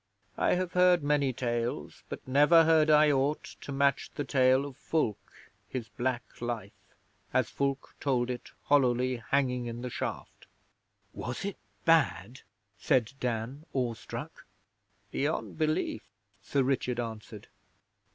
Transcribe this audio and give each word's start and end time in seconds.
I 0.39 0.55
have 0.55 0.73
heard 0.73 1.03
many 1.03 1.31
tales, 1.31 2.01
but 2.09 2.27
never 2.27 2.63
heard 2.63 2.89
I 2.89 3.11
aught 3.11 3.43
to 3.61 3.71
match 3.71 4.09
the 4.15 4.23
tale 4.23 4.65
of 4.65 4.75
Fulke 4.75 5.51
his 5.69 5.89
black 5.89 6.41
life, 6.41 6.95
as 7.35 7.51
Fulke 7.51 7.93
told 7.99 8.31
it 8.31 8.49
hollowly, 8.63 9.17
hanging 9.17 9.67
in 9.67 9.83
the 9.83 9.91
shaft.' 9.91 10.47
'Was 11.13 11.45
it 11.45 11.57
bad?' 11.85 12.41
said 12.79 13.13
Dan, 13.19 13.63
awestruck. 13.75 14.47
'Beyond 15.11 15.59
belief,' 15.59 16.09
Sir 16.41 16.63
Richard 16.63 16.99
answered. 16.99 17.45